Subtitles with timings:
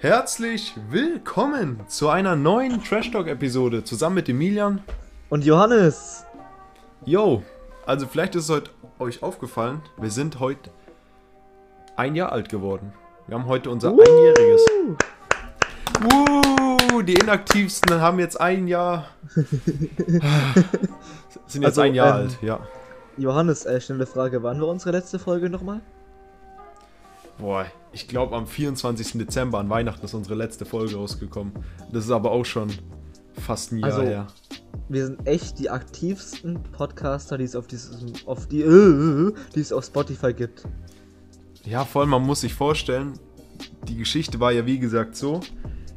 [0.00, 4.82] Herzlich willkommen zu einer neuen Trash Talk Episode zusammen mit Emilian
[5.30, 6.24] und Johannes.
[7.04, 7.42] Yo,
[7.86, 10.70] also vielleicht ist es heute euch aufgefallen, wir sind heute
[11.96, 12.92] ein Jahr alt geworden.
[13.26, 14.00] Wir haben heute unser uh.
[14.00, 14.62] einjähriges.
[16.12, 19.06] Uh, die inaktivsten haben jetzt ein Jahr.
[21.46, 22.60] sind jetzt also, ein Jahr ähm, alt, ja.
[23.16, 25.80] Johannes, äh, schnelle Frage, wann war unsere letzte Folge nochmal?
[27.38, 29.12] Boah, ich glaube am 24.
[29.12, 31.52] Dezember an Weihnachten ist unsere letzte Folge rausgekommen.
[31.90, 32.70] Das ist aber auch schon
[33.34, 34.26] fast ein Jahr also, her.
[34.88, 39.72] Wir sind echt die aktivsten Podcaster, die es auf diesem, auf die, äh, die es
[39.72, 40.64] auf Spotify gibt.
[41.64, 43.18] Ja, voll, man muss sich vorstellen,
[43.88, 45.40] die Geschichte war ja wie gesagt so,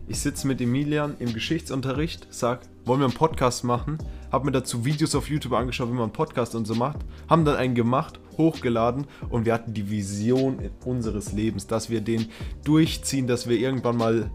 [0.07, 3.97] ich sitze mit Emilian im Geschichtsunterricht, sag, wollen wir einen Podcast machen?
[4.31, 6.99] Hab mir dazu Videos auf YouTube angeschaut, wie man einen Podcast und so macht.
[7.27, 12.27] Haben dann einen gemacht, hochgeladen und wir hatten die Vision unseres Lebens, dass wir den
[12.63, 14.29] durchziehen, dass wir irgendwann mal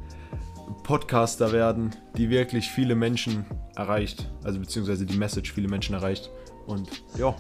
[0.83, 3.45] Podcaster werden, die wirklich viele Menschen
[3.77, 4.31] erreicht.
[4.45, 6.31] Also beziehungsweise die Message viele Menschen erreicht.
[6.67, 6.89] Und
[7.19, 7.35] ja,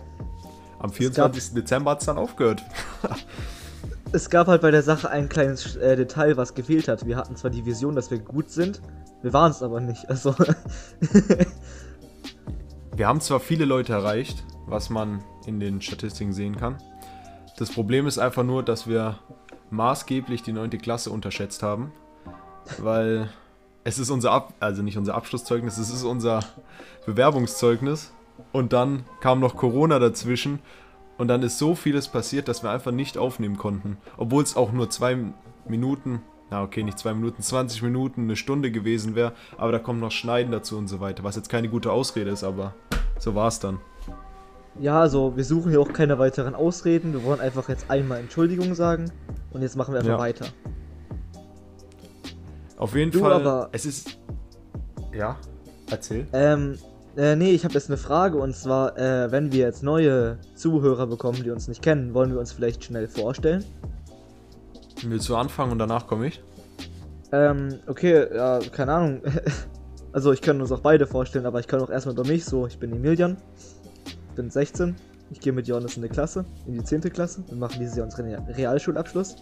[0.78, 1.54] am 24.
[1.54, 2.62] Dezember hat es dann aufgehört.
[4.12, 7.06] es gab halt bei der Sache ein kleines äh, Detail, was gefehlt hat.
[7.06, 8.80] Wir hatten zwar die Vision, dass wir gut sind,
[9.22, 10.08] wir waren es aber nicht.
[10.08, 10.34] Also.
[12.96, 16.78] wir haben zwar viele Leute erreicht, was man in den Statistiken sehen kann.
[17.58, 19.18] Das Problem ist einfach nur, dass wir
[19.70, 20.70] maßgeblich die 9.
[20.78, 21.92] Klasse unterschätzt haben,
[22.78, 23.28] weil
[23.84, 26.41] es ist unser Ab also nicht unser Abschlusszeugnis, es ist unser
[27.06, 28.12] Bewerbungszeugnis
[28.52, 30.60] und dann kam noch Corona dazwischen
[31.18, 33.98] und dann ist so vieles passiert, dass wir einfach nicht aufnehmen konnten.
[34.16, 35.18] Obwohl es auch nur zwei
[35.68, 39.34] Minuten, na okay, nicht zwei Minuten, 20 Minuten, eine Stunde gewesen wäre.
[39.58, 41.22] Aber da kommt noch Schneiden dazu und so weiter.
[41.22, 42.74] Was jetzt keine gute Ausrede ist, aber
[43.18, 43.80] so war es dann.
[44.78, 47.12] Ja, also wir suchen hier auch keine weiteren Ausreden.
[47.12, 49.10] Wir wollen einfach jetzt einmal Entschuldigung sagen
[49.50, 50.18] und jetzt machen wir einfach ja.
[50.18, 50.46] weiter.
[52.76, 53.32] Auf jeden du, Fall.
[53.32, 54.18] Aber, es ist.
[55.12, 55.36] Ja,
[55.91, 56.26] erzähl.
[56.32, 56.78] Ähm,
[57.16, 61.06] äh, nee, ich habe jetzt eine Frage und zwar, äh, wenn wir jetzt neue Zuhörer
[61.06, 63.64] bekommen, die uns nicht kennen, wollen wir uns vielleicht schnell vorstellen?
[65.02, 66.42] Willst du anfangen und danach komme ich?
[67.32, 69.22] Ähm, okay, ja, keine Ahnung.
[70.12, 72.66] also ich kann uns auch beide vorstellen, aber ich kann auch erstmal über mich so,
[72.66, 73.37] ich bin Emilian,
[74.34, 74.94] bin 16,
[75.30, 77.02] ich gehe mit Johannes in die Klasse, in die 10.
[77.02, 77.44] Klasse.
[77.48, 79.36] Wir machen dieses Jahr unseren Realschulabschluss.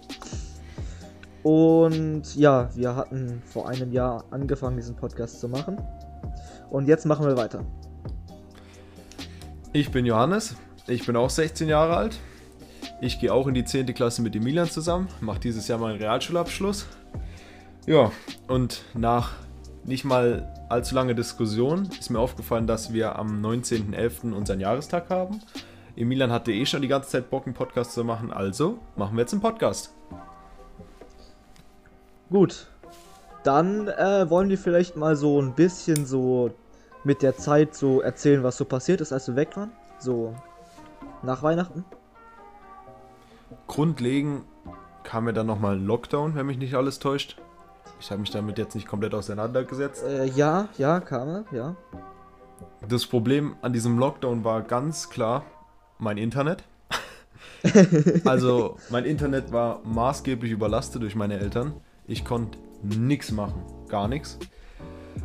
[1.43, 5.81] Und ja, wir hatten vor einem Jahr angefangen, diesen Podcast zu machen.
[6.71, 7.65] Und jetzt machen wir weiter.
[9.72, 10.56] Ich bin Johannes,
[10.87, 12.19] ich bin auch 16 Jahre alt.
[13.00, 13.87] Ich gehe auch in die 10.
[13.94, 16.87] Klasse mit Emilian zusammen, mache dieses Jahr meinen Realschulabschluss.
[17.87, 18.12] Ja,
[18.48, 19.32] und nach
[19.88, 24.34] nicht mal allzu lange Diskussion ist mir aufgefallen, dass wir am 19.11.
[24.34, 25.41] unseren Jahrestag haben.
[25.97, 29.22] Emilian hatte eh schon die ganze Zeit Bock, einen Podcast zu machen, also machen wir
[29.22, 29.94] jetzt einen Podcast.
[32.31, 32.69] Gut,
[33.43, 36.50] dann äh, wollen wir vielleicht mal so ein bisschen so
[37.03, 39.72] mit der Zeit so erzählen, was so passiert ist, als wir weg waren.
[39.98, 40.34] So
[41.22, 41.84] nach Weihnachten.
[43.66, 44.43] Grundlegend
[45.03, 47.41] kam mir dann nochmal ein Lockdown, wenn mich nicht alles täuscht.
[48.00, 50.04] Ich habe mich damit jetzt nicht komplett auseinandergesetzt.
[50.04, 51.76] Äh, ja, ja, kam er, ja.
[52.88, 55.44] Das Problem an diesem Lockdown war ganz klar
[55.98, 56.65] mein Internet.
[58.25, 61.75] also mein Internet war maßgeblich überlastet durch meine Eltern.
[62.06, 63.62] Ich konnte nichts machen.
[63.88, 64.38] Gar nichts.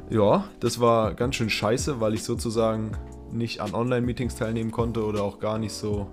[0.10, 2.92] Ja, das war ganz schön scheiße, weil ich sozusagen
[3.32, 6.08] nicht an Online-Meetings teilnehmen konnte oder auch gar nicht so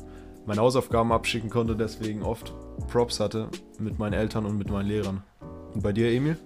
[0.46, 2.54] meine Hausaufgaben abschicken konnte, deswegen oft
[2.88, 5.22] Props hatte mit meinen Eltern und mit meinen Lehrern.
[5.74, 6.36] Und bei dir, Emil?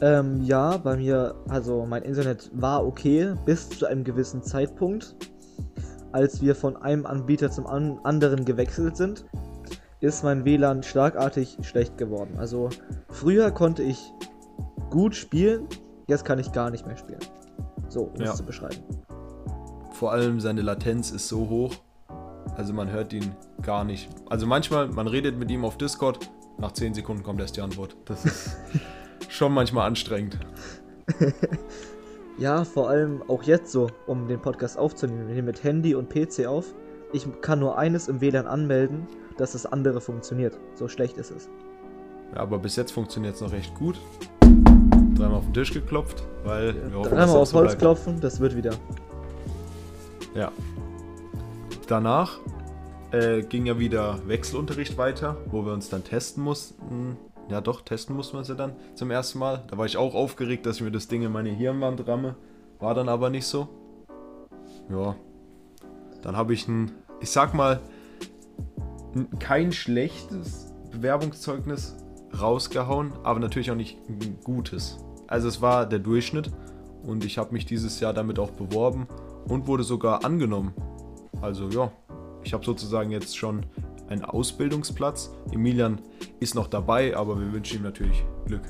[0.00, 5.16] Ähm, ja, bei mir, also mein Internet war okay bis zu einem gewissen Zeitpunkt.
[6.12, 9.24] Als wir von einem Anbieter zum an anderen gewechselt sind,
[10.00, 12.36] ist mein WLAN schlagartig schlecht geworden.
[12.38, 12.70] Also
[13.10, 14.12] früher konnte ich
[14.90, 15.66] gut spielen,
[16.06, 17.20] jetzt kann ich gar nicht mehr spielen.
[17.88, 18.30] So, um ja.
[18.30, 18.76] es zu beschreiben.
[19.92, 21.74] Vor allem seine Latenz ist so hoch,
[22.56, 23.32] also man hört ihn
[23.62, 24.08] gar nicht.
[24.30, 27.96] Also manchmal, man redet mit ihm auf Discord, nach 10 Sekunden kommt erst die Antwort.
[28.04, 28.56] Das ist
[29.28, 30.38] schon manchmal anstrengend.
[32.38, 35.28] ja, vor allem auch jetzt so, um den Podcast aufzunehmen.
[35.28, 36.74] Wir nehmen mit Handy und PC auf.
[37.12, 39.06] Ich kann nur eines im WLAN anmelden,
[39.38, 40.58] dass das andere funktioniert.
[40.74, 41.48] So schlecht ist es.
[42.34, 43.98] Ja, aber bis jetzt funktioniert es noch recht gut.
[45.14, 47.78] Dreimal auf den Tisch geklopft, weil ja, wir hoffen, Dreimal auf Holz bleibt.
[47.78, 48.72] klopfen, das wird wieder.
[50.34, 50.52] Ja.
[51.86, 52.38] Danach
[53.12, 57.16] äh, ging ja wieder Wechselunterricht weiter, wo wir uns dann testen mussten.
[57.50, 59.64] Ja, doch, testen mussten wir uns ja dann zum ersten Mal.
[59.68, 62.36] Da war ich auch aufgeregt, dass ich mir das Ding in meine Hirnwand ramme.
[62.78, 63.68] War dann aber nicht so.
[64.90, 65.16] Ja.
[66.22, 67.80] Dann habe ich ein, ich sag mal,
[69.38, 71.96] kein schlechtes Bewerbungszeugnis
[72.38, 74.98] rausgehauen, aber natürlich auch nicht ein gutes.
[75.26, 76.50] Also es war der Durchschnitt
[77.02, 79.06] und ich habe mich dieses Jahr damit auch beworben
[79.48, 80.74] und wurde sogar angenommen.
[81.40, 81.92] Also ja,
[82.44, 83.64] ich habe sozusagen jetzt schon
[84.08, 85.30] einen Ausbildungsplatz.
[85.52, 86.00] Emilian
[86.40, 88.62] ist noch dabei, aber wir wünschen ihm natürlich Glück.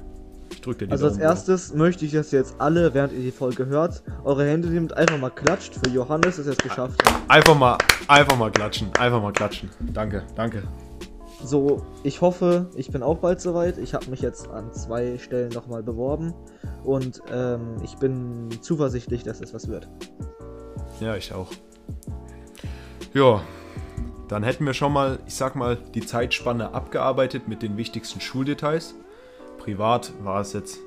[0.50, 3.20] Ich drücke dir die Also als erstes möchte ich, dass ihr jetzt alle, während ihr
[3.20, 5.74] die Folge hört, eure Hände nehmt, einfach mal klatscht.
[5.74, 7.22] Für Johannes, dass er es geschafft hat.
[7.28, 7.78] Einfach mal,
[8.08, 8.88] einfach mal klatschen.
[8.98, 9.70] Einfach mal klatschen.
[9.92, 10.62] Danke, danke.
[11.44, 13.78] So, ich hoffe, ich bin auch bald soweit.
[13.78, 16.34] Ich habe mich jetzt an zwei Stellen nochmal beworben
[16.82, 19.88] und ähm, ich bin zuversichtlich, dass es was wird.
[21.00, 21.48] Ja, ich auch.
[23.14, 23.40] Ja,
[24.28, 28.94] dann hätten wir schon mal, ich sag mal, die Zeitspanne abgearbeitet mit den wichtigsten Schuldetails.
[29.58, 30.80] Privat war es jetzt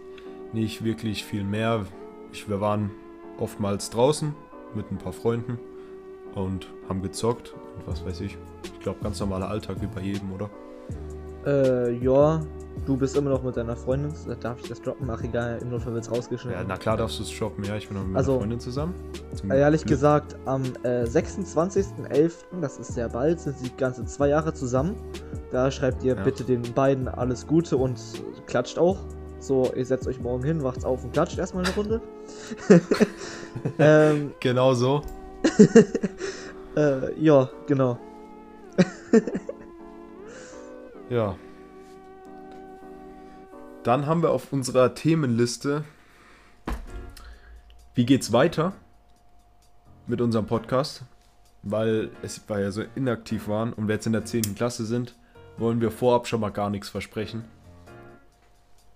[0.53, 1.85] nicht wirklich viel mehr.
[2.31, 2.91] Ich, wir waren
[3.37, 4.35] oftmals draußen
[4.75, 5.59] mit ein paar Freunden
[6.35, 8.37] und haben gezockt und was weiß ich.
[8.63, 10.49] Ich glaube, ganz normaler Alltag wie bei jedem, oder?
[11.45, 12.41] Äh, ja.
[12.85, 14.11] Du bist immer noch mit deiner Freundin.
[14.39, 15.07] Darf ich das droppen?
[15.09, 16.61] Ach, egal, im Notfall wird es rausgeschnitten.
[16.61, 17.63] Ja, na klar darfst du es droppen.
[17.63, 18.95] Ja, ich bin noch mit also, meiner Freundin zusammen.
[19.35, 19.89] Zum ehrlich Glück.
[19.89, 24.95] gesagt, am äh, 26.11., das ist sehr bald, sind sie ganze zwei Jahre zusammen.
[25.51, 26.23] Da schreibt ihr ja.
[26.23, 27.99] bitte den beiden alles Gute und
[28.47, 28.97] klatscht auch.
[29.39, 32.01] So, ihr setzt euch morgen hin, wacht auf und klatscht erstmal eine Runde.
[33.79, 35.01] ähm, genau so.
[36.75, 37.99] äh, ja, genau.
[41.11, 41.35] Ja.
[43.83, 45.83] Dann haben wir auf unserer Themenliste,
[47.93, 48.73] wie geht's weiter
[50.07, 51.03] mit unserem Podcast?
[51.63, 54.55] Weil es weil ja so inaktiv waren und wir jetzt in der 10.
[54.55, 55.15] Klasse sind,
[55.57, 57.43] wollen wir vorab schon mal gar nichts versprechen.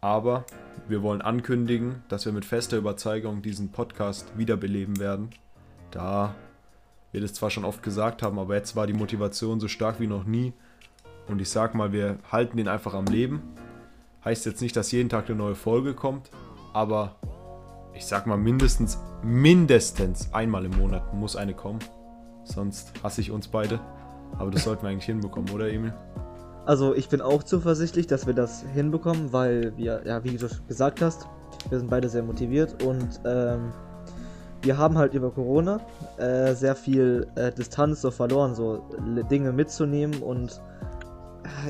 [0.01, 0.45] Aber
[0.87, 5.31] wir wollen ankündigen, dass wir mit fester Überzeugung diesen Podcast wiederbeleben werden.
[5.91, 6.35] Da
[7.11, 10.07] wir das zwar schon oft gesagt haben, aber jetzt war die Motivation so stark wie
[10.07, 10.53] noch nie.
[11.27, 13.41] Und ich sag mal, wir halten den einfach am Leben
[14.25, 16.31] Heißt jetzt nicht, dass jeden Tag eine neue Folge kommt,
[16.73, 17.15] aber
[17.93, 21.77] ich sag mal mindestens, mindestens einmal im Monat muss eine kommen.
[22.43, 23.79] Sonst hasse ich uns beide.
[24.39, 25.93] Aber das sollten wir eigentlich hinbekommen, oder Emil?
[26.65, 31.01] Also ich bin auch zuversichtlich, dass wir das hinbekommen, weil wir, ja, wie du gesagt
[31.01, 31.27] hast,
[31.69, 33.71] wir sind beide sehr motiviert und ähm,
[34.63, 35.79] wir haben halt über Corona
[36.17, 38.89] äh, sehr viel äh, Distanz so verloren, so
[39.29, 40.59] Dinge mitzunehmen und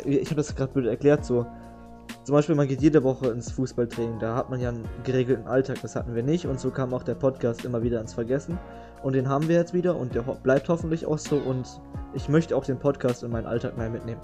[0.06, 1.46] ich habe das gerade blöd erklärt, so
[2.24, 5.78] zum Beispiel, man geht jede Woche ins Fußballtraining, da hat man ja einen geregelten Alltag,
[5.82, 8.58] das hatten wir nicht und so kam auch der Podcast immer wieder ins Vergessen.
[9.04, 11.80] Und den haben wir jetzt wieder und der bleibt hoffentlich auch so und
[12.16, 14.22] ich möchte auch den Podcast in meinen Alltag mehr mitnehmen.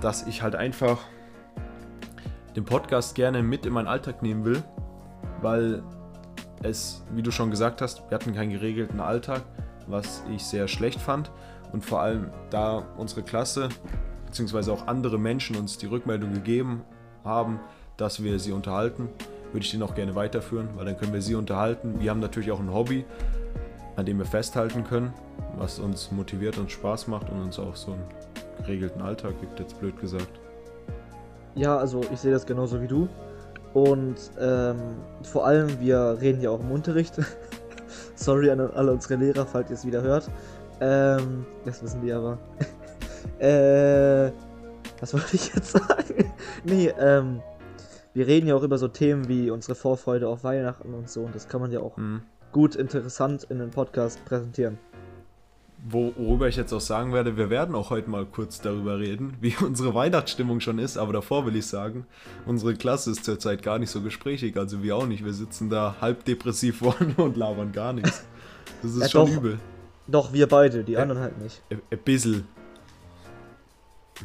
[0.00, 1.00] Dass ich halt einfach
[2.54, 4.62] den Podcast gerne mit in meinen Alltag nehmen will,
[5.42, 5.82] weil
[6.62, 9.42] es, wie du schon gesagt hast, wir hatten keinen geregelten Alltag,
[9.88, 11.30] was ich sehr schlecht fand.
[11.72, 13.68] Und vor allem, da unsere Klasse
[14.28, 16.82] beziehungsweise auch andere Menschen uns die Rückmeldung gegeben
[17.24, 17.60] haben,
[17.96, 19.08] dass wir sie unterhalten,
[19.52, 22.00] würde ich den auch gerne weiterführen, weil dann können wir sie unterhalten.
[22.00, 23.04] Wir haben natürlich auch ein Hobby,
[23.96, 25.12] an dem wir festhalten können,
[25.56, 28.04] was uns motiviert und Spaß macht und uns auch so einen
[28.58, 30.40] geregelten Alltag gibt, jetzt blöd gesagt.
[31.54, 33.08] Ja, also ich sehe das genauso wie du.
[33.74, 34.76] Und ähm,
[35.22, 37.14] vor allem, wir reden ja auch im Unterricht.
[38.18, 40.28] Sorry an alle unsere Lehrer, falls ihr es wieder hört.
[40.80, 42.38] Ähm, das wissen die aber.
[43.40, 44.32] Äh,
[44.98, 46.32] was wollte ich jetzt sagen?
[46.64, 47.40] nee, ähm,
[48.14, 51.34] wir reden ja auch über so Themen wie unsere Vorfreude auf Weihnachten und so und
[51.36, 52.22] das kann man ja auch mhm.
[52.50, 54.78] gut interessant in einem Podcast präsentieren.
[55.86, 59.54] Worüber ich jetzt auch sagen werde, wir werden auch heute mal kurz darüber reden, wie
[59.64, 62.06] unsere Weihnachtsstimmung schon ist, aber davor will ich sagen,
[62.46, 65.24] unsere Klasse ist zurzeit gar nicht so gesprächig, also wir auch nicht.
[65.24, 68.24] Wir sitzen da halb depressiv vorne und labern gar nichts.
[68.82, 69.58] Das ist ja, schon doch, übel.
[70.06, 71.62] Doch, wir beide, die anderen halt nicht.
[71.70, 72.46] Ein bisschen,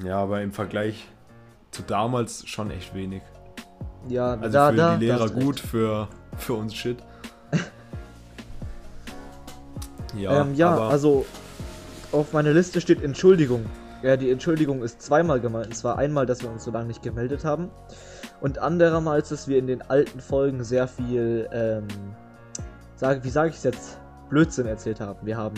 [0.01, 1.07] ja, aber im Vergleich
[1.71, 3.21] zu damals schon echt wenig.
[4.07, 6.07] Ja, also da, für da, die Lehrer gut, für,
[6.37, 6.97] für uns shit.
[10.17, 11.25] ja, ähm, ja also
[12.13, 13.65] auf meiner Liste steht Entschuldigung.
[14.03, 15.67] Ja, die Entschuldigung ist zweimal gemeint.
[15.67, 17.69] Und zwar einmal, dass wir uns so lange nicht gemeldet haben.
[18.41, 21.87] Und anderermals, dass wir in den alten Folgen sehr viel, ähm,
[22.95, 25.25] sag, wie sage ich es jetzt, Blödsinn erzählt haben.
[25.25, 25.55] Wir haben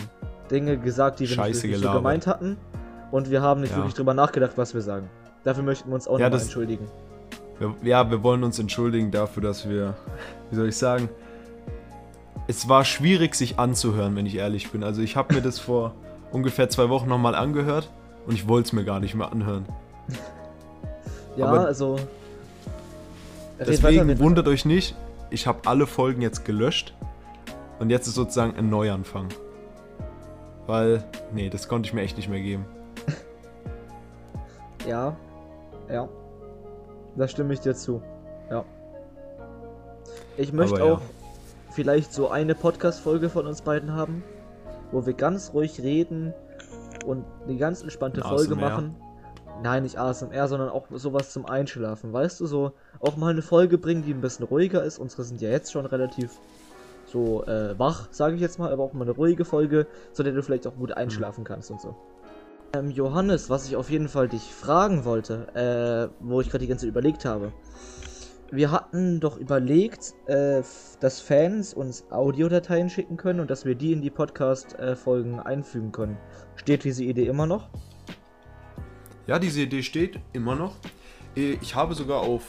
[0.50, 2.56] Dinge gesagt, die wir Scheiße nicht so gemeint hatten
[3.10, 3.78] und wir haben nicht ja.
[3.78, 5.10] wirklich drüber nachgedacht, was wir sagen.
[5.42, 6.86] Dafür möchten wir uns auch ja, nochmal entschuldigen.
[7.58, 9.94] Wir, ja, wir wollen uns entschuldigen dafür, dass wir,
[10.50, 11.08] wie soll ich sagen,
[12.48, 14.84] es war schwierig, sich anzuhören, wenn ich ehrlich bin.
[14.84, 15.94] Also ich habe mir das vor
[16.32, 17.90] ungefähr zwei Wochen nochmal angehört
[18.26, 19.66] und ich wollte es mir gar nicht mehr anhören.
[21.36, 21.98] ja, Aber also.
[23.58, 24.94] Deswegen wundert euch nicht,
[25.30, 26.94] ich habe alle Folgen jetzt gelöscht
[27.78, 29.28] und jetzt ist sozusagen ein Neuanfang.
[30.66, 32.64] Weil, nee, das konnte ich mir echt nicht mehr geben.
[34.86, 35.16] Ja,
[35.88, 36.08] ja.
[37.16, 38.00] Da stimme ich dir zu.
[38.48, 38.64] Ja.
[40.36, 40.84] Ich möchte ja.
[40.84, 41.00] auch
[41.70, 44.22] vielleicht so eine Podcast-Folge von uns beiden haben,
[44.92, 46.32] wo wir ganz ruhig reden
[47.06, 48.70] und eine ganz entspannte Ein Folge ASMR.
[48.70, 48.96] machen.
[49.62, 52.12] Nein, nicht ASMR, sondern auch sowas zum Einschlafen.
[52.12, 54.98] Weißt du, so auch mal eine Folge bringen, die ein bisschen ruhiger ist.
[54.98, 56.38] Unsere sind ja jetzt schon relativ
[57.06, 60.32] so äh, wach, sage ich jetzt mal, aber auch mal eine ruhige Folge, so der
[60.32, 61.94] du vielleicht auch gut einschlafen kannst und so.
[62.74, 66.68] Ähm, Johannes, was ich auf jeden Fall dich fragen wollte, äh, wo ich gerade die
[66.68, 67.52] ganze Zeit überlegt habe.
[68.52, 70.62] Wir hatten doch überlegt, äh,
[71.00, 76.16] dass Fans uns Audiodateien schicken können und dass wir die in die Podcast-Folgen einfügen können.
[76.54, 77.68] Steht diese Idee immer noch?
[79.26, 80.76] Ja, diese Idee steht immer noch.
[81.36, 82.44] Äh, Ich habe sogar auf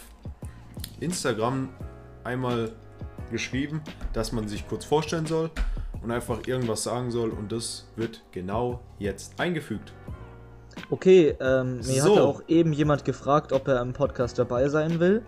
[0.99, 1.69] Instagram
[2.23, 2.71] einmal
[3.31, 3.81] geschrieben,
[4.13, 5.49] dass man sich kurz vorstellen soll
[6.03, 9.93] und einfach irgendwas sagen soll und das wird genau jetzt eingefügt.
[10.91, 12.11] Okay, ähm, mir So.
[12.11, 15.23] hatte auch eben jemand gefragt, ob er im Podcast dabei sein will.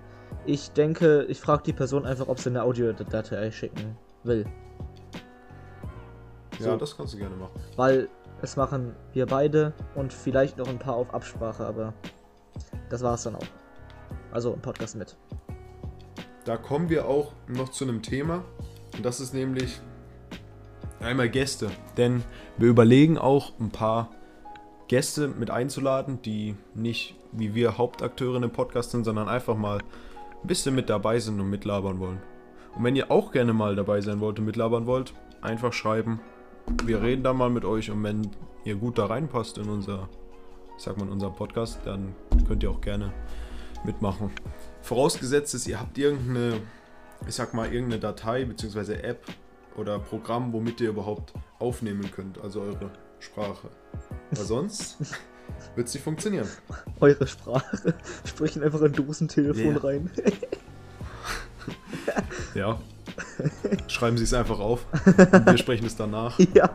[0.49, 4.47] Ich denke, ich frage die Person einfach, ob sie eine Audiodatei schicken will.
[6.57, 6.75] Ja, So.
[6.75, 7.51] das kannst du gerne machen.
[7.75, 8.09] Weil
[8.41, 11.93] es machen wir beide und vielleicht noch ein paar auf Absprache, aber
[12.89, 13.45] das war's dann auch.
[14.31, 15.15] Also im Podcast mit.
[16.45, 18.43] Da kommen wir auch noch zu einem Thema
[18.97, 19.79] und das ist nämlich
[20.99, 21.69] einmal Gäste.
[21.95, 22.23] Denn
[22.57, 24.09] wir überlegen auch ein paar
[24.87, 29.77] Gäste mit einzuladen, die nicht wie wir Hauptakteure im Podcast sind, sondern einfach mal
[30.43, 32.21] ein bisschen mit dabei sind und mitlabern wollen.
[32.75, 36.19] Und wenn ihr auch gerne mal dabei sein wollt und mitlabern wollt, einfach schreiben.
[36.83, 38.29] Wir reden da mal mit euch und wenn
[38.63, 40.09] ihr gut da reinpasst in unser,
[40.77, 42.15] sag mal, in unser Podcast, dann
[42.47, 43.11] könnt ihr auch gerne
[43.83, 44.31] mitmachen.
[44.81, 46.61] Vorausgesetzt ist, ihr habt irgendeine,
[47.27, 48.93] ich sag mal, irgendeine Datei bzw.
[49.01, 49.25] App
[49.77, 53.69] oder Programm, womit ihr überhaupt aufnehmen könnt, also eure Sprache.
[54.31, 54.97] Weil sonst
[55.75, 56.47] wird es nicht funktionieren.
[56.99, 57.93] Eure Sprache.
[58.25, 59.77] Sprechen einfach ein Dosentelefon Ja.
[59.79, 60.09] rein.
[62.55, 62.79] Ja.
[63.87, 64.85] Schreiben Sie es einfach auf.
[65.05, 66.37] Und wir sprechen es danach.
[66.55, 66.69] ja.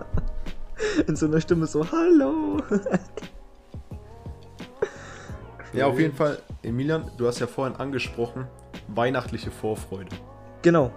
[1.08, 2.58] In so einer Stimme so, hallo.
[5.72, 8.46] Ja, auf jeden Fall, Emilian, du hast ja vorhin angesprochen,
[8.88, 10.14] weihnachtliche Vorfreude.
[10.62, 10.92] Genau.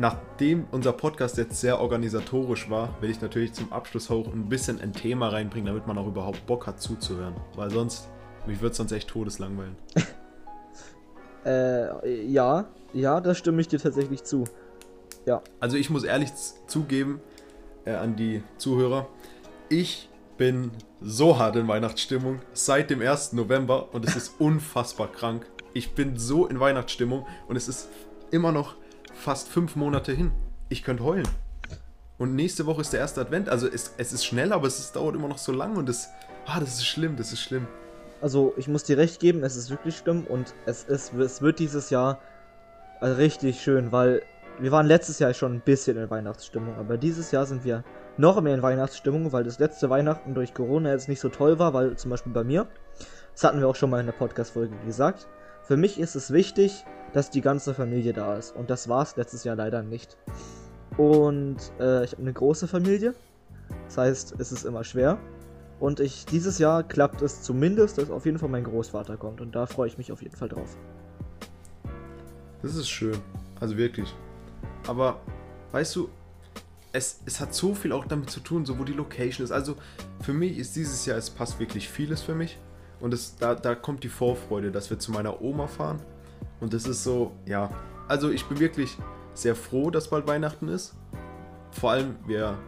[0.00, 4.80] Nachdem unser Podcast jetzt sehr organisatorisch war, will ich natürlich zum Abschluss auch ein bisschen
[4.80, 7.34] ein Thema reinbringen, damit man auch überhaupt Bock hat zuzuhören.
[7.54, 8.08] Weil sonst,
[8.46, 9.76] mich wird sonst echt todeslangweilen.
[11.42, 12.66] Äh, ja.
[12.92, 14.44] Ja, da stimme ich dir tatsächlich zu.
[15.24, 15.40] Ja.
[15.58, 16.30] Also ich muss ehrlich
[16.66, 17.22] zugeben
[17.86, 19.08] äh, an die Zuhörer,
[19.70, 23.32] ich bin so hart in Weihnachtsstimmung seit dem 1.
[23.32, 25.46] November und es ist unfassbar krank.
[25.72, 27.88] Ich bin so in Weihnachtsstimmung und es ist
[28.30, 28.74] immer noch
[29.20, 30.32] fast fünf Monate hin.
[30.68, 31.28] Ich könnte heulen.
[32.18, 33.48] Und nächste Woche ist der erste Advent.
[33.48, 36.08] Also es, es ist schnell, aber es ist, dauert immer noch so lang und es,
[36.46, 37.66] ah, das ist schlimm, das ist schlimm.
[38.20, 41.58] Also, ich muss dir recht geben, es ist wirklich schlimm und es, ist, es wird
[41.58, 42.18] dieses Jahr
[43.00, 44.22] richtig schön, weil
[44.58, 47.82] wir waren letztes Jahr schon ein bisschen in Weihnachtsstimmung, aber dieses Jahr sind wir
[48.18, 51.72] noch mehr in Weihnachtsstimmung, weil das letzte Weihnachten durch Corona jetzt nicht so toll war,
[51.72, 52.66] weil zum Beispiel bei mir,
[53.32, 55.26] das hatten wir auch schon mal in der Podcast-Folge gesagt,
[55.62, 59.16] für mich ist es wichtig, dass die ganze Familie da ist und das war es
[59.16, 60.16] letztes Jahr leider nicht.
[60.96, 63.14] Und äh, ich habe eine große Familie,
[63.86, 65.18] das heißt, es ist immer schwer.
[65.80, 69.40] Und ich, dieses Jahr klappt es zumindest, dass auf jeden Fall mein Großvater kommt.
[69.40, 70.76] Und da freue ich mich auf jeden Fall drauf.
[72.62, 73.16] Das ist schön.
[73.58, 74.14] Also wirklich.
[74.86, 75.20] Aber,
[75.72, 76.10] weißt du,
[76.92, 79.52] es, es hat so viel auch damit zu tun, so wo die Location ist.
[79.52, 79.76] Also
[80.20, 82.58] für mich ist dieses Jahr, es passt wirklich vieles für mich.
[83.00, 86.00] Und es, da, da kommt die Vorfreude, dass wir zu meiner Oma fahren.
[86.60, 87.70] Und das ist so, ja.
[88.08, 88.96] Also ich bin wirklich
[89.34, 90.94] sehr froh, dass bald Weihnachten ist.
[91.72, 92.58] Vor allem, wir,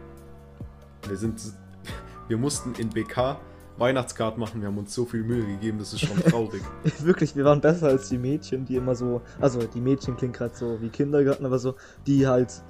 [1.07, 1.41] wir sind,
[2.27, 3.39] wir mussten in BK
[3.77, 4.61] Weihnachtskarten machen.
[4.61, 6.61] Wir haben uns so viel Mühe gegeben, das ist schon traurig.
[6.99, 9.21] Wirklich, wir waren besser als die Mädchen, die immer so.
[9.39, 11.75] Also, die Mädchen klingt gerade so wie Kindergarten, aber so,
[12.05, 12.61] die halt.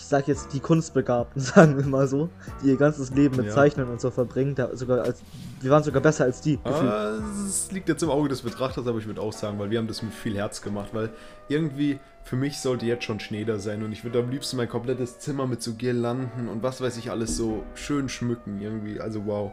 [0.00, 2.30] Ich sag jetzt die Kunstbegabten, sagen wir mal so,
[2.62, 3.52] die ihr ganzes Leben mit Ja.
[3.52, 4.54] Zeichnen und so verbringen.
[4.54, 5.20] Da sogar als,
[5.60, 6.58] wir waren sogar besser als die.
[6.64, 9.78] Ah, Es liegt jetzt im Auge des Betrachters, aber ich würde auch sagen, weil wir
[9.78, 11.10] haben das mit viel Herz gemacht, weil
[11.48, 14.70] irgendwie für mich sollte jetzt schon Schnee da sein und ich würde am liebsten mein
[14.70, 19.00] komplettes Zimmer mit so Girlanden und was weiß ich alles so schön schmücken irgendwie.
[19.00, 19.52] Also wow.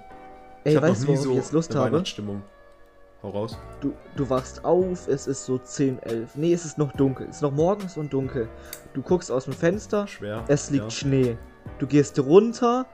[0.63, 1.91] Ey, hab weißt du, worauf ich jetzt Lust habe?
[1.91, 2.41] Weihnachtsstimmung.
[3.23, 3.57] Hau raus.
[3.81, 6.35] Du, du wachst auf, es ist so 10, 11.
[6.35, 7.27] Nee, es ist noch dunkel.
[7.29, 8.47] Es ist noch morgens und dunkel.
[8.93, 10.43] Du guckst aus dem Fenster, Schwer.
[10.47, 10.89] Es liegt ja.
[10.91, 11.37] Schnee.
[11.79, 12.85] Du gehst runter,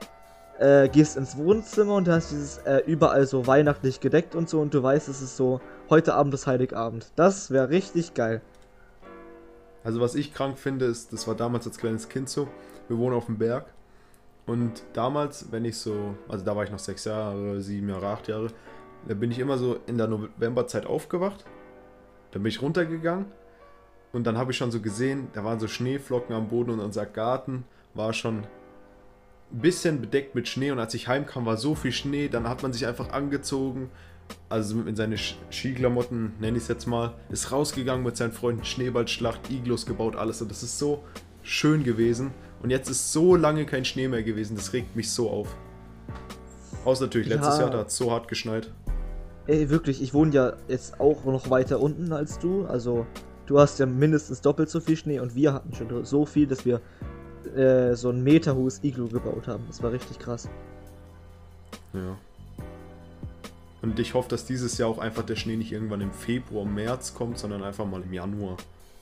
[0.58, 4.60] äh, gehst ins Wohnzimmer und du hast dieses äh, überall so weihnachtlich gedeckt und so
[4.60, 7.12] und du weißt, es ist so, heute Abend ist Heiligabend.
[7.16, 8.40] Das wäre richtig geil.
[9.82, 12.48] Also was ich krank finde, ist, das war damals als kleines Kind so,
[12.88, 13.66] wir wohnen auf dem Berg
[14.46, 18.28] und damals, wenn ich so, also da war ich noch sechs Jahre, sieben Jahre, acht
[18.28, 18.48] Jahre,
[19.08, 21.44] da bin ich immer so in der Novemberzeit aufgewacht.
[22.32, 23.26] Dann bin ich runtergegangen
[24.12, 27.06] und dann habe ich schon so gesehen, da waren so Schneeflocken am Boden und unser
[27.06, 28.46] Garten war schon
[29.52, 32.62] ein bisschen bedeckt mit Schnee und als ich heimkam, war so viel Schnee, dann hat
[32.62, 33.90] man sich einfach angezogen,
[34.48, 39.50] also in seine Skiklamotten, nenne ich es jetzt mal, ist rausgegangen mit seinen Freunden, Schneeballschlacht,
[39.50, 41.04] Iglos gebaut, alles und das ist so
[41.42, 42.32] schön gewesen
[42.62, 45.54] und jetzt ist so lange kein Schnee mehr gewesen, das regt mich so auf.
[46.84, 47.62] Außer natürlich, letztes ja.
[47.62, 48.70] Jahr, da hat es so hart geschneit.
[49.46, 53.06] Ey, wirklich, ich wohne ja jetzt auch noch weiter unten als du, also
[53.46, 56.64] du hast ja mindestens doppelt so viel Schnee und wir hatten schon so viel, dass
[56.64, 56.80] wir
[57.54, 59.64] äh, so ein Meter hohes Iglu gebaut haben.
[59.68, 60.48] Das war richtig krass.
[61.92, 62.16] Ja.
[63.82, 67.12] Und ich hoffe, dass dieses Jahr auch einfach der Schnee nicht irgendwann im Februar, März
[67.12, 68.56] kommt, sondern einfach mal im Januar.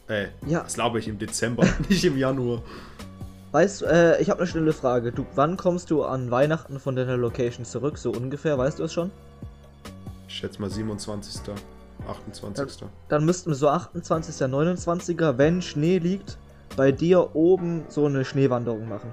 [0.09, 0.65] Äh, ja.
[0.65, 2.63] das glaube ich im Dezember, nicht im Januar.
[3.53, 5.13] Weißt du, äh, ich habe eine schnelle Frage.
[5.13, 7.97] Du, wann kommst du an Weihnachten von deiner Location zurück?
[7.97, 9.13] So ungefähr, weißt du es schon?
[10.33, 11.43] Ich schätze mal 27.
[12.09, 12.79] 28.
[12.79, 14.35] Dann, dann müssten so 28.
[14.47, 16.39] 29er, wenn Schnee liegt,
[16.75, 19.13] bei dir oben so eine Schneewanderung machen.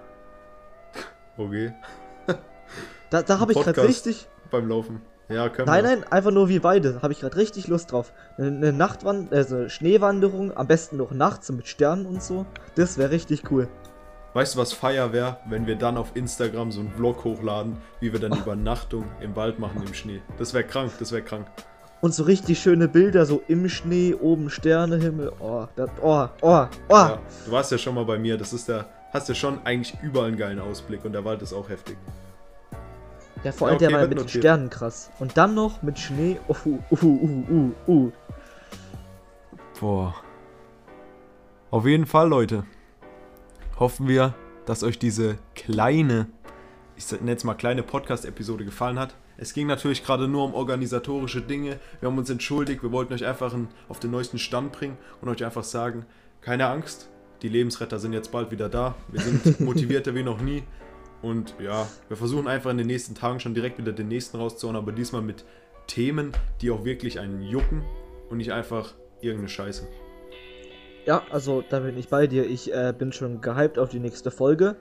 [1.38, 1.74] Okay.
[3.10, 4.30] da da habe ich gerade richtig.
[4.50, 5.02] Beim Laufen.
[5.28, 5.98] Ja, können Nein, wir.
[5.98, 7.02] nein, einfach nur wir beide.
[7.02, 8.14] Habe ich gerade richtig Lust drauf.
[8.38, 12.46] Eine Nachtwand also Schneewanderung, am besten noch nachts mit Sternen und so.
[12.76, 13.68] Das wäre richtig cool.
[14.34, 18.14] Weißt du, was Feier wäre, wenn wir dann auf Instagram so einen Vlog hochladen, wie
[18.14, 18.36] wir dann oh.
[18.36, 20.22] Übernachtung im Wald machen im Schnee?
[20.38, 21.48] Das wäre krank, das wäre krank.
[22.02, 25.34] Und so richtig schöne Bilder, so im Schnee, oben Sternehimmel.
[25.40, 26.94] Oh, das, oh, oh, oh.
[26.94, 28.38] Ja, du warst ja schon mal bei mir.
[28.38, 31.52] Das ist der, hast ja schon eigentlich überall einen geilen Ausblick und der Wald ist
[31.52, 31.98] auch heftig.
[33.44, 34.36] Ja, vor allem ja, okay, der war mit notiert.
[34.36, 35.10] den Sternen krass.
[35.20, 36.40] Und dann noch mit Schnee.
[36.48, 38.12] Uh, uh, uh, uh, uh.
[39.80, 40.14] Boah.
[41.72, 42.64] Auf jeden Fall, Leute.
[43.80, 46.28] Hoffen wir, dass euch diese kleine,
[46.98, 49.16] ich nenne es mal kleine Podcast-Episode gefallen hat.
[49.38, 51.80] Es ging natürlich gerade nur um organisatorische Dinge.
[52.02, 53.56] Wir haben uns entschuldigt, wir wollten euch einfach
[53.88, 56.06] auf den neuesten Stand bringen und euch einfach sagen,
[56.42, 57.10] keine Angst,
[57.42, 58.96] die Lebensretter sind jetzt bald wieder da.
[59.08, 60.64] Wir sind motivierter wie noch nie.
[61.22, 64.76] Und ja, wir versuchen einfach in den nächsten Tagen schon direkt wieder den nächsten rauszuhauen,
[64.76, 65.46] aber diesmal mit
[65.88, 67.82] Themen, die auch wirklich einen jucken
[68.30, 69.88] und nicht einfach irgendeine Scheiße.
[71.06, 72.46] Ja, also da bin ich bei dir.
[72.46, 74.76] Ich äh, bin schon gehypt auf die nächste Folge.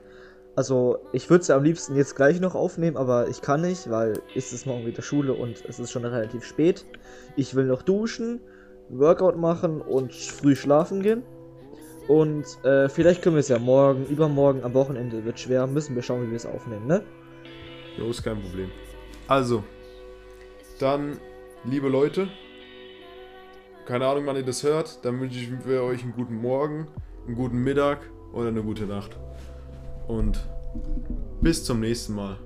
[0.57, 3.88] Also, ich würde es ja am liebsten jetzt gleich noch aufnehmen, aber ich kann nicht,
[3.90, 6.85] weil ist es morgen wieder Schule und es ist schon relativ spät.
[7.37, 8.40] Ich will noch duschen,
[8.88, 11.22] Workout machen und früh schlafen gehen.
[12.09, 15.66] Und äh, vielleicht können wir es ja morgen, übermorgen, am Wochenende wird schwer.
[15.68, 17.04] Müssen wir schauen, wie wir es aufnehmen, ne?
[17.96, 18.70] Jo, ist kein Problem.
[19.28, 19.62] Also,
[20.81, 21.18] dann,
[21.64, 22.28] liebe Leute,
[23.88, 26.88] keine Ahnung, wann ihr das hört, dann wünsche ich euch einen guten Morgen,
[27.27, 28.01] einen guten Mittag
[28.35, 29.16] oder eine gute Nacht.
[30.07, 30.46] Und
[31.40, 32.37] bis zum nächsten Mal.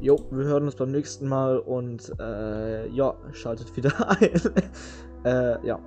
[0.00, 4.40] Jo, wir hören uns beim nächsten Mal und äh, ja, schaltet wieder ein.
[5.24, 5.78] äh, ja.